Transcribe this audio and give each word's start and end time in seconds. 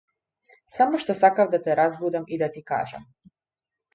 Само 0.77 0.99
што 1.03 1.11
сакав 1.19 1.51
да 1.51 1.59
те 1.67 1.75
разбудам 1.79 2.25
и 2.37 2.41
да 2.45 2.49
ти 2.55 2.63
кажам. 2.71 3.03